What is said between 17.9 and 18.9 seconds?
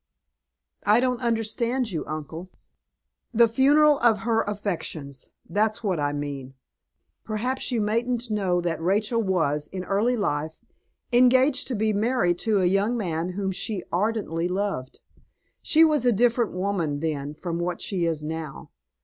is now.